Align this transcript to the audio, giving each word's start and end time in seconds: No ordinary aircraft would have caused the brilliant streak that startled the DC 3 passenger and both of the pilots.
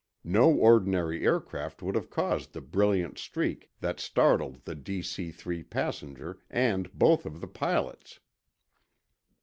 No 0.23 0.51
ordinary 0.51 1.23
aircraft 1.27 1.83
would 1.83 1.93
have 1.93 2.09
caused 2.09 2.53
the 2.53 2.59
brilliant 2.61 3.19
streak 3.19 3.69
that 3.81 3.99
startled 3.99 4.65
the 4.65 4.75
DC 4.75 5.31
3 5.31 5.61
passenger 5.61 6.39
and 6.49 6.91
both 6.91 7.23
of 7.23 7.39
the 7.39 7.47
pilots. 7.47 8.19